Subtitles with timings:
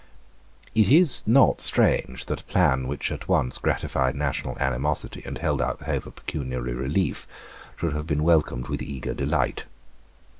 [0.73, 5.61] It is not strange that a plan which at once gratified national animosity, and held
[5.61, 7.27] out the hope of pecuniary relief,
[7.77, 9.65] should have been welcomed with eager delight.